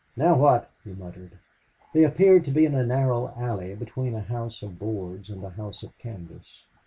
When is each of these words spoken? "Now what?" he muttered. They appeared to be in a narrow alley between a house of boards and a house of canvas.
"Now 0.17 0.33
what?" 0.35 0.67
he 0.83 0.93
muttered. 0.93 1.37
They 1.93 2.03
appeared 2.05 2.43
to 2.45 2.51
be 2.51 2.65
in 2.65 2.73
a 2.73 2.83
narrow 2.83 3.35
alley 3.37 3.75
between 3.75 4.15
a 4.15 4.21
house 4.21 4.63
of 4.63 4.79
boards 4.79 5.29
and 5.29 5.43
a 5.43 5.51
house 5.51 5.83
of 5.83 5.95
canvas. 5.99 6.63